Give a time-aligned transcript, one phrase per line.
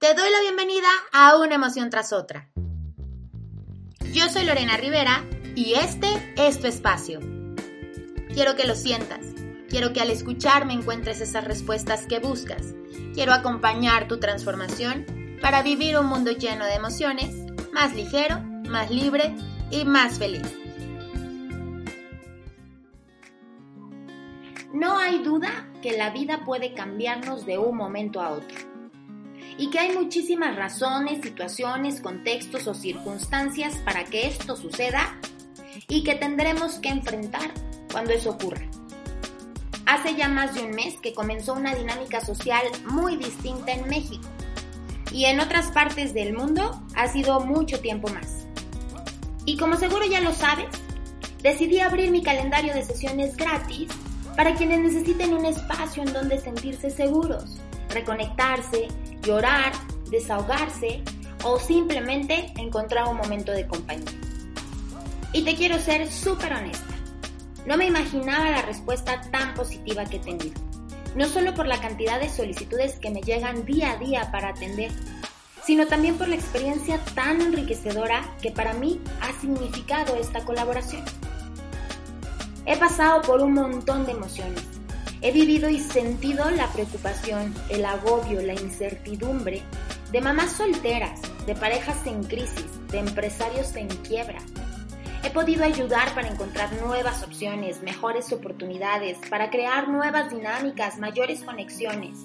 [0.00, 2.48] Te doy la bienvenida a una emoción tras otra.
[4.14, 7.20] Yo soy Lorena Rivera y este es tu espacio.
[8.32, 9.20] Quiero que lo sientas.
[9.68, 12.74] Quiero que al escucharme encuentres esas respuestas que buscas.
[13.12, 15.04] Quiero acompañar tu transformación
[15.42, 17.34] para vivir un mundo lleno de emociones,
[17.70, 18.40] más ligero,
[18.70, 19.36] más libre
[19.70, 20.50] y más feliz.
[24.72, 28.69] No hay duda que la vida puede cambiarnos de un momento a otro
[29.60, 35.18] y que hay muchísimas razones, situaciones, contextos o circunstancias para que esto suceda
[35.86, 37.52] y que tendremos que enfrentar
[37.92, 38.62] cuando eso ocurra.
[39.84, 44.26] Hace ya más de un mes que comenzó una dinámica social muy distinta en México
[45.12, 48.46] y en otras partes del mundo ha sido mucho tiempo más.
[49.44, 50.70] Y como seguro ya lo sabes,
[51.42, 53.90] decidí abrir mi calendario de sesiones gratis
[54.36, 57.58] para quienes necesiten un espacio en donde sentirse seguros,
[57.90, 58.88] reconectarse,
[59.22, 59.72] llorar,
[60.10, 61.02] desahogarse
[61.44, 64.10] o simplemente encontrar un momento de compañía.
[65.32, 66.94] Y te quiero ser súper honesta.
[67.66, 70.60] No me imaginaba la respuesta tan positiva que he tenido.
[71.14, 74.90] No solo por la cantidad de solicitudes que me llegan día a día para atender,
[75.64, 81.04] sino también por la experiencia tan enriquecedora que para mí ha significado esta colaboración.
[82.66, 84.69] He pasado por un montón de emociones.
[85.22, 89.62] He vivido y sentido la preocupación, el agobio, la incertidumbre
[90.12, 94.38] de mamás solteras, de parejas en crisis, de empresarios en quiebra.
[95.22, 102.18] He podido ayudar para encontrar nuevas opciones, mejores oportunidades, para crear nuevas dinámicas, mayores conexiones.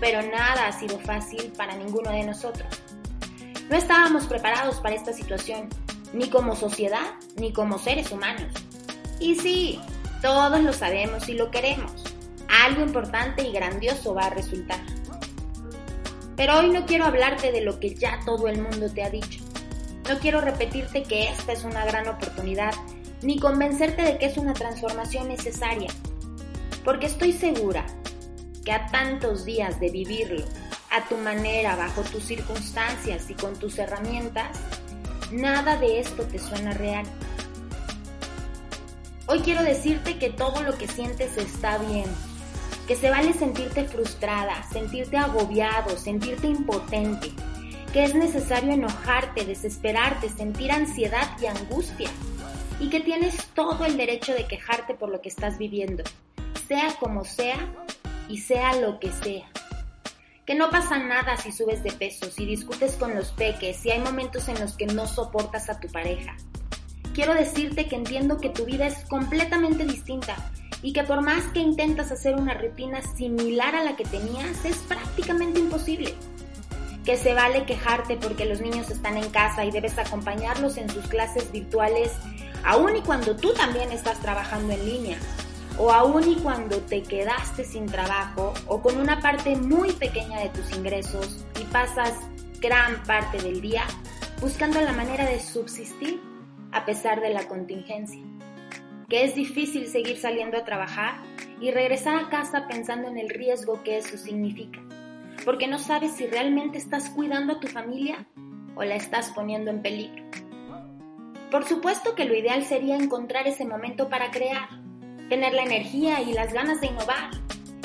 [0.00, 2.68] Pero nada ha sido fácil para ninguno de nosotros.
[3.70, 5.68] No estábamos preparados para esta situación,
[6.12, 8.52] ni como sociedad, ni como seres humanos.
[9.20, 9.80] Y sí,
[10.22, 11.92] todos lo sabemos y lo queremos.
[12.64, 14.80] Algo importante y grandioso va a resultar.
[16.36, 19.40] Pero hoy no quiero hablarte de lo que ya todo el mundo te ha dicho.
[20.08, 22.72] No quiero repetirte que esta es una gran oportunidad,
[23.22, 25.90] ni convencerte de que es una transformación necesaria.
[26.84, 27.84] Porque estoy segura
[28.64, 30.44] que a tantos días de vivirlo,
[30.90, 34.58] a tu manera, bajo tus circunstancias y con tus herramientas,
[35.32, 37.06] nada de esto te suena real.
[39.26, 42.06] Hoy quiero decirte que todo lo que sientes está bien,
[42.88, 47.30] que se vale sentirte frustrada, sentirte agobiado, sentirte impotente,
[47.92, 52.10] que es necesario enojarte, desesperarte, sentir ansiedad y angustia,
[52.80, 56.02] y que tienes todo el derecho de quejarte por lo que estás viviendo,
[56.66, 57.72] sea como sea
[58.28, 59.48] y sea lo que sea.
[60.44, 64.00] Que no pasa nada si subes de peso, si discutes con los peques, si hay
[64.00, 66.34] momentos en los que no soportas a tu pareja
[67.14, 70.36] quiero decirte que entiendo que tu vida es completamente distinta
[70.82, 74.76] y que por más que intentas hacer una rutina similar a la que tenías, es
[74.78, 76.14] prácticamente imposible.
[77.04, 81.06] Que se vale quejarte porque los niños están en casa y debes acompañarlos en sus
[81.06, 82.12] clases virtuales,
[82.64, 85.18] aun y cuando tú también estás trabajando en línea,
[85.78, 90.50] o aun y cuando te quedaste sin trabajo o con una parte muy pequeña de
[90.50, 92.12] tus ingresos y pasas
[92.60, 93.84] gran parte del día
[94.40, 96.20] buscando la manera de subsistir
[96.72, 98.22] a pesar de la contingencia,
[99.08, 101.20] que es difícil seguir saliendo a trabajar
[101.60, 104.80] y regresar a casa pensando en el riesgo que eso significa,
[105.44, 108.26] porque no sabes si realmente estás cuidando a tu familia
[108.74, 110.24] o la estás poniendo en peligro.
[111.50, 114.70] Por supuesto que lo ideal sería encontrar ese momento para crear,
[115.28, 117.30] tener la energía y las ganas de innovar,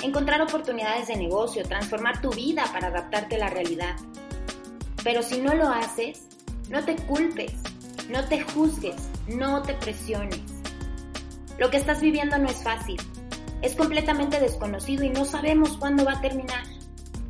[0.02, 3.96] encontrar oportunidades de negocio, transformar tu vida para adaptarte a la realidad.
[5.04, 6.28] Pero si no lo haces,
[6.70, 7.54] no te culpes,
[8.10, 8.96] no te juzgues,
[9.28, 10.40] no te presiones.
[11.58, 13.00] Lo que estás viviendo no es fácil.
[13.62, 16.64] Es completamente desconocido y no sabemos cuándo va a terminar.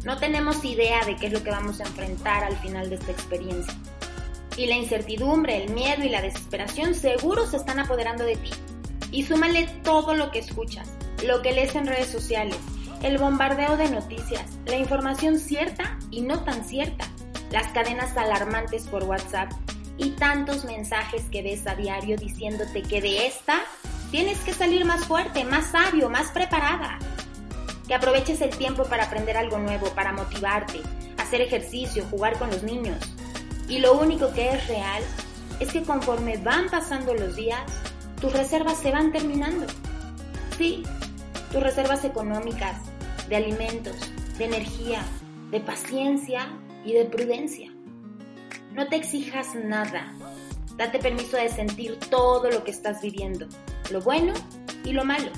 [0.03, 3.11] No tenemos idea de qué es lo que vamos a enfrentar al final de esta
[3.11, 3.73] experiencia.
[4.55, 8.51] Y la incertidumbre, el miedo y la desesperación seguro se están apoderando de ti.
[9.11, 10.89] Y súmale todo lo que escuchas,
[11.25, 12.57] lo que lees en redes sociales,
[13.01, 17.07] el bombardeo de noticias, la información cierta y no tan cierta,
[17.51, 19.51] las cadenas alarmantes por WhatsApp
[19.97, 23.61] y tantos mensajes que ves a diario diciéndote que de esta
[24.11, 26.99] tienes que salir más fuerte, más sabio, más preparada.
[27.87, 30.81] Que aproveches el tiempo para aprender algo nuevo, para motivarte,
[31.17, 32.97] hacer ejercicio, jugar con los niños.
[33.67, 35.03] Y lo único que es real
[35.59, 37.61] es que conforme van pasando los días,
[38.21, 39.65] tus reservas se van terminando.
[40.57, 40.83] Sí,
[41.51, 42.77] tus reservas económicas,
[43.29, 43.95] de alimentos,
[44.37, 45.01] de energía,
[45.51, 46.47] de paciencia
[46.85, 47.76] y de prudencia.
[48.77, 50.13] No te exijas nada.
[50.77, 53.47] Date permiso de sentir todo lo que estás viviendo,
[53.89, 54.35] lo bueno
[54.83, 55.31] y lo malo.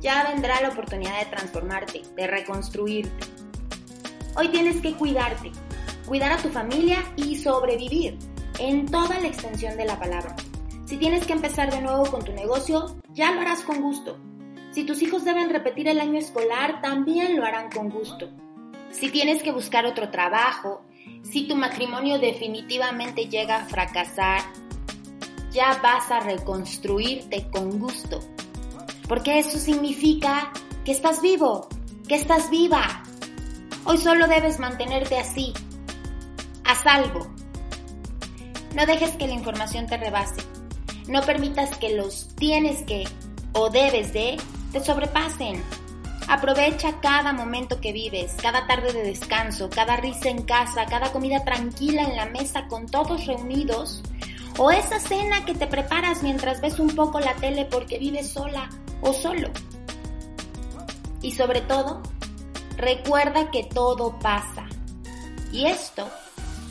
[0.00, 3.26] Ya vendrá la oportunidad de transformarte, de reconstruirte.
[4.34, 5.52] Hoy tienes que cuidarte,
[6.06, 8.16] cuidar a tu familia y sobrevivir
[8.58, 10.34] en toda la extensión de la palabra.
[10.86, 14.16] Si tienes que empezar de nuevo con tu negocio, ya lo harás con gusto.
[14.70, 18.30] Si tus hijos deben repetir el año escolar, también lo harán con gusto.
[18.90, 20.82] Si tienes que buscar otro trabajo,
[21.22, 24.42] si tu matrimonio definitivamente llega a fracasar,
[25.52, 28.20] ya vas a reconstruirte con gusto.
[29.08, 30.52] Porque eso significa
[30.84, 31.68] que estás vivo,
[32.08, 33.02] que estás viva.
[33.84, 35.52] Hoy solo debes mantenerte así,
[36.64, 37.26] a salvo.
[38.74, 40.42] No dejes que la información te rebase.
[41.08, 43.04] No permitas que los tienes que
[43.52, 44.36] o debes de
[44.72, 45.62] te sobrepasen.
[46.30, 51.42] Aprovecha cada momento que vives, cada tarde de descanso, cada risa en casa, cada comida
[51.42, 54.00] tranquila en la mesa con todos reunidos,
[54.56, 58.70] o esa cena que te preparas mientras ves un poco la tele porque vives sola
[59.00, 59.50] o solo.
[61.20, 62.00] Y sobre todo,
[62.76, 64.66] recuerda que todo pasa.
[65.50, 66.08] Y esto,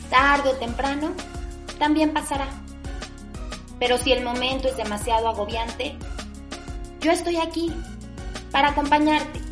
[0.08, 1.12] tarde o temprano,
[1.78, 2.48] también pasará.
[3.78, 5.98] Pero si el momento es demasiado agobiante,
[7.02, 7.70] yo estoy aquí
[8.50, 9.49] para acompañarte.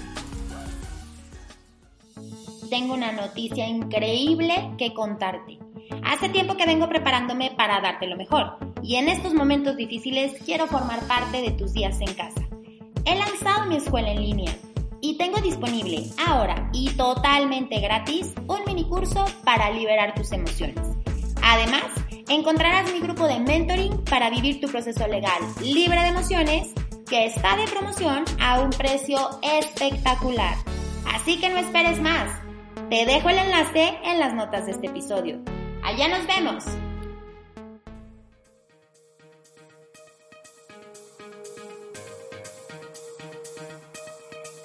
[2.70, 5.58] Tengo una noticia increíble que contarte.
[6.04, 10.66] Hace tiempo que vengo preparándome para darte lo mejor y en estos momentos difíciles quiero
[10.66, 12.46] formar parte de tus días en casa.
[13.06, 14.52] He lanzado mi escuela en línea
[15.00, 20.86] y tengo disponible ahora y totalmente gratis un mini curso para liberar tus emociones.
[21.42, 21.86] Además,
[22.28, 26.74] encontrarás mi grupo de mentoring para vivir tu proceso legal libre de emociones
[27.08, 30.56] que está de promoción a un precio espectacular.
[31.14, 32.47] Así que no esperes más.
[32.90, 35.40] Te dejo el enlace en las notas de este episodio.
[35.84, 36.64] Allá nos vemos.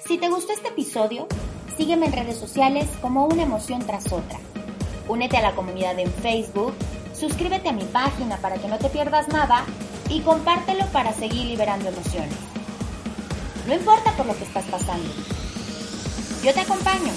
[0.06, 1.26] Si te gustó este episodio,
[1.76, 4.38] sígueme en redes sociales como una emoción tras otra.
[5.06, 6.74] Únete a la comunidad en Facebook
[7.14, 9.64] suscríbete a mi página para que no te pierdas nada
[10.08, 12.36] y compártelo para seguir liberando emociones.
[13.66, 15.08] No importa por lo que estás pasando.
[16.42, 17.12] Yo te acompaño